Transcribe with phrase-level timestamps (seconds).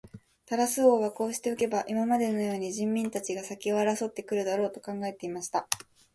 [0.47, 5.67] タラス王はこうしておけば、今までのように人民たちが先を争って来るだろう、と考えていました。